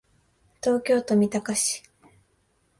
[0.63, 1.83] 東京都三鷹市